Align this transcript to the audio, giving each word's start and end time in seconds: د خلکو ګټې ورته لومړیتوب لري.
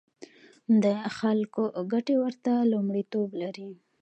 د 0.83 0.85
خلکو 1.17 1.63
ګټې 1.91 2.15
ورته 2.23 2.53
لومړیتوب 2.71 3.29
لري. 3.41 3.69